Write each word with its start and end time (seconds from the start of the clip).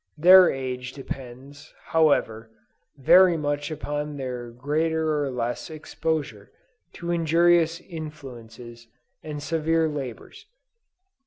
Their 0.17 0.49
age 0.49 0.93
depends, 0.93 1.75
however, 1.89 2.49
very 2.97 3.37
much 3.37 3.69
upon 3.69 4.17
their 4.17 4.49
greater 4.49 5.21
or 5.23 5.29
less 5.29 5.69
exposure 5.69 6.51
to 6.93 7.11
injurious 7.11 7.79
influences 7.81 8.87
and 9.21 9.43
severe 9.43 9.87
labors. 9.87 10.47